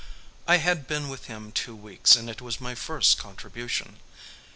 I 0.47 0.57
had 0.57 0.87
been 0.87 1.09
with 1.09 1.25
him 1.25 1.51
two 1.51 1.75
weeks 1.75 2.15
and 2.15 2.27
it 2.27 2.41
was 2.41 2.59
my 2.59 2.73
first 2.73 3.19
contribution. 3.19 3.99